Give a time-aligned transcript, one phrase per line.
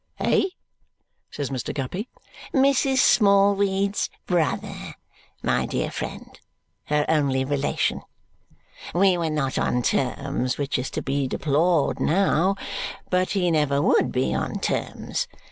[0.19, 0.45] "Eh?"
[1.29, 1.71] says Mr.
[1.75, 2.09] Guppy.
[2.55, 2.97] "Mrs.
[2.97, 4.95] Smallweed's brother,
[5.43, 6.39] my dear friend
[6.85, 8.01] her only relation.
[8.95, 12.55] We were not on terms, which is to be deplored now,
[13.11, 15.27] but he never WOULD be on terms.